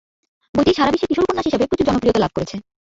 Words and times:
বইটি 0.53 0.71
সারা 0.77 0.91
বিশ্বে 0.93 1.07
কিশোর 1.09 1.25
উপন্যাস 1.25 1.45
হিসেবে 1.47 1.67
প্রচুর 1.69 1.87
জনপ্রিয়তা 1.89 2.21
লাভ 2.21 2.31
করেছে। 2.35 2.55